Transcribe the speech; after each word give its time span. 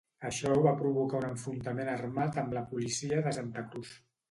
Això 0.27 0.53
va 0.67 0.71
provocar 0.79 1.19
un 1.19 1.27
enfrontament 1.27 1.93
armat 1.93 2.41
amb 2.45 2.59
la 2.61 2.65
policia 2.73 3.23
de 3.29 3.37
Santa 3.41 3.69
Cruz. 3.71 3.97